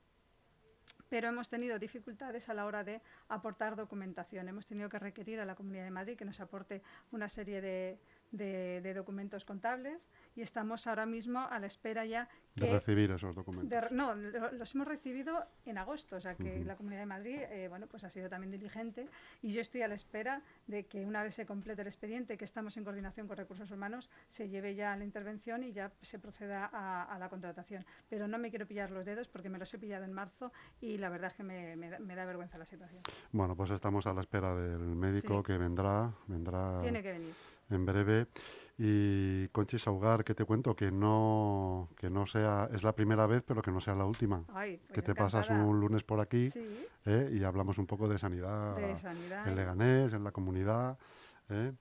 pero 1.10 1.28
hemos 1.28 1.48
tenido 1.48 1.78
dificultades 1.78 2.48
a 2.48 2.54
la 2.54 2.64
hora 2.64 2.84
de 2.84 3.02
aportar 3.28 3.76
documentación. 3.76 4.48
Hemos 4.48 4.66
tenido 4.66 4.88
que 4.88 4.98
requerir 4.98 5.40
a 5.40 5.44
la 5.44 5.56
Comunidad 5.56 5.84
de 5.84 5.90
Madrid 5.90 6.16
que 6.16 6.24
nos 6.24 6.40
aporte 6.40 6.82
una 7.10 7.28
serie 7.28 7.60
de, 7.60 7.98
de, 8.32 8.94
documentos 8.94 9.44
contables 9.44 10.08
y 10.34 10.42
estamos 10.42 10.86
ahora 10.86 11.06
mismo 11.06 11.40
a 11.40 11.58
la 11.58 11.66
espera 11.66 12.04
ya 12.04 12.28
de 12.54 12.72
recibir 12.72 13.10
esos 13.12 13.34
documentos. 13.34 13.90
no, 13.92 14.14
los 14.14 14.74
hemos 14.74 14.86
recibido 14.86 15.44
en 15.64 15.78
agosto, 15.78 16.16
o 16.16 16.20
sea 16.20 16.34
que 16.34 16.64
la 16.64 16.76
Comunidad 16.76 17.00
de 17.00 17.06
Madrid 17.06 17.38
eh, 17.50 17.68
bueno, 17.68 17.86
pues 17.86 18.04
ha 18.04 18.10
sido 18.10 18.28
también 18.28 18.50
diligente 18.50 19.08
y 19.42 19.52
yo 19.52 19.60
estoy 19.60 19.82
a 19.82 19.88
la 19.88 19.94
espera 19.94 20.42
de 20.66 20.86
que 20.86 21.04
una 21.04 21.22
vez 21.22 21.34
se 21.34 21.46
complete 21.46 21.82
el 21.82 21.88
expediente, 21.88 22.36
que 22.36 22.44
estamos 22.44 22.76
en 22.76 22.84
coordinación 22.84 23.28
con 23.28 23.36
recursos 23.36 23.70
humanos, 23.70 24.10
se 24.28 24.48
lleve 24.48 24.74
ya 24.74 24.92
a 24.92 24.96
la 24.96 25.04
intervención 25.04 25.62
y 25.62 25.72
ya 25.72 25.92
se 26.02 26.18
proceda 26.18 26.70
a, 26.72 27.18
la 27.18 27.28
contratación. 27.28 27.84
Pero 28.08 28.28
no 28.28 28.38
me 28.38 28.50
quiero 28.50 28.66
pillar 28.66 28.90
los 28.90 29.04
dedos 29.04 29.28
porque 29.28 29.48
me 29.48 29.58
los 29.58 29.72
he 29.74 29.78
pillado 29.78 30.04
en 30.04 30.12
marzo 30.12 30.52
y 30.80 30.98
la 30.98 31.08
verdad 31.08 31.30
es 31.30 31.36
que 31.36 31.42
me, 31.42 31.90
da 31.90 32.24
vergüenza 32.24 32.58
la 32.58 32.66
situación. 32.66 33.02
Bueno, 33.32 33.56
pues 33.56 33.70
estamos 33.70 34.06
a 34.06 34.12
la 34.12 34.20
espera 34.20 34.54
del 34.54 34.80
médico 34.80 35.42
que 35.42 35.56
vendrá, 35.56 36.12
vendrá. 36.26 36.80
Tiene 36.82 37.02
que 37.02 37.12
venir 37.12 37.49
en 37.70 37.86
breve. 37.86 38.26
Y 38.82 39.46
Conchi 39.48 39.78
Saugar, 39.78 40.24
que 40.24 40.34
te 40.34 40.46
cuento 40.46 40.74
que 40.74 40.90
no, 40.90 41.90
que 41.98 42.08
no 42.08 42.26
sea, 42.26 42.66
es 42.72 42.82
la 42.82 42.94
primera 42.94 43.26
vez, 43.26 43.42
pero 43.46 43.60
que 43.60 43.70
no 43.70 43.78
sea 43.78 43.94
la 43.94 44.06
última. 44.06 44.42
Pues 44.44 44.80
que 44.92 45.02
te 45.02 45.14
pasas 45.14 45.50
un 45.50 45.78
lunes 45.78 46.02
por 46.02 46.18
aquí 46.18 46.50
¿eh? 47.04 47.30
y 47.30 47.44
hablamos 47.44 47.76
un 47.76 47.86
poco 47.86 48.08
de 48.08 48.18
sanidad, 48.18 48.78
en 49.46 49.54
Leganés, 49.54 50.14
en 50.14 50.24
la 50.24 50.30
comunidad. 50.30 50.96
¿eh? 51.50 51.72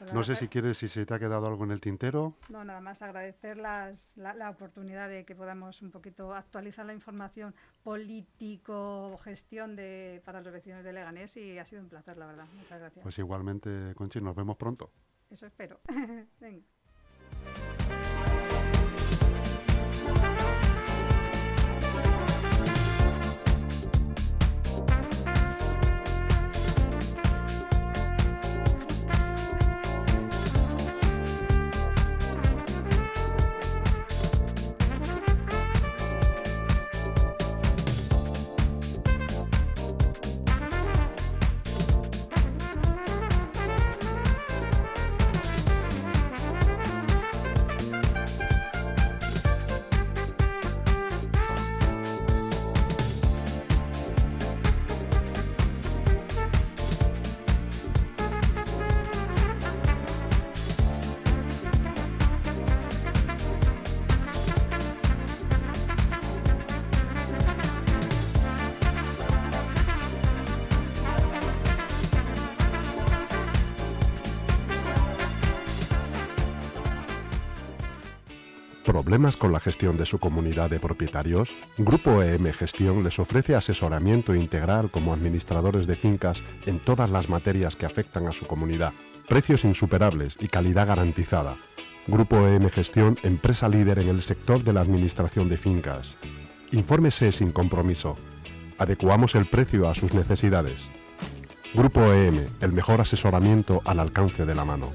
Pues 0.00 0.12
no 0.12 0.24
sé 0.24 0.34
si 0.34 0.48
quieres, 0.48 0.78
si 0.78 0.88
se 0.88 1.06
te 1.06 1.14
ha 1.14 1.18
quedado 1.20 1.46
algo 1.46 1.62
en 1.62 1.70
el 1.70 1.80
tintero. 1.80 2.34
No, 2.48 2.64
nada 2.64 2.80
más 2.80 3.00
agradecer 3.02 3.56
las, 3.56 4.16
la, 4.16 4.34
la, 4.34 4.50
oportunidad 4.50 5.08
de 5.08 5.24
que 5.24 5.36
podamos 5.36 5.82
un 5.82 5.90
poquito 5.90 6.34
actualizar 6.34 6.84
la 6.86 6.94
información 6.94 7.54
político, 7.84 9.18
gestión 9.18 9.76
de, 9.76 10.22
para 10.24 10.40
los 10.40 10.52
vecinos 10.52 10.82
de 10.82 10.94
Leganés 10.94 11.36
y 11.36 11.58
ha 11.58 11.64
sido 11.64 11.82
un 11.82 11.90
placer, 11.90 12.16
la 12.16 12.26
verdad. 12.26 12.46
Muchas 12.56 12.80
gracias. 12.80 13.02
Pues 13.02 13.18
igualmente, 13.18 13.92
Conchi, 13.94 14.20
nos 14.20 14.34
vemos 14.34 14.56
pronto. 14.56 14.90
Eso 15.30 15.46
espero. 15.46 15.80
Venga. 16.40 16.64
Problemas 78.92 79.36
con 79.36 79.52
la 79.52 79.60
gestión 79.60 79.96
de 79.96 80.04
su 80.04 80.18
comunidad 80.18 80.68
de 80.68 80.80
propietarios? 80.80 81.54
Grupo 81.78 82.24
EM 82.24 82.52
Gestión 82.52 83.04
les 83.04 83.20
ofrece 83.20 83.54
asesoramiento 83.54 84.34
integral 84.34 84.90
como 84.90 85.12
administradores 85.12 85.86
de 85.86 85.94
fincas 85.94 86.42
en 86.66 86.80
todas 86.80 87.08
las 87.08 87.28
materias 87.28 87.76
que 87.76 87.86
afectan 87.86 88.26
a 88.26 88.32
su 88.32 88.48
comunidad, 88.48 88.92
precios 89.28 89.64
insuperables 89.64 90.36
y 90.40 90.48
calidad 90.48 90.88
garantizada. 90.88 91.56
Grupo 92.08 92.48
EM 92.48 92.68
Gestión, 92.68 93.16
empresa 93.22 93.68
líder 93.68 94.00
en 94.00 94.08
el 94.08 94.22
sector 94.22 94.64
de 94.64 94.72
la 94.72 94.80
administración 94.80 95.48
de 95.48 95.56
fincas. 95.56 96.16
Infórmese 96.72 97.30
sin 97.30 97.52
compromiso. 97.52 98.16
Adecuamos 98.76 99.36
el 99.36 99.46
precio 99.46 99.88
a 99.88 99.94
sus 99.94 100.14
necesidades. 100.14 100.90
Grupo 101.74 102.12
EM, 102.12 102.48
el 102.60 102.72
mejor 102.72 103.00
asesoramiento 103.00 103.82
al 103.84 104.00
alcance 104.00 104.44
de 104.44 104.54
la 104.56 104.64
mano. 104.64 104.92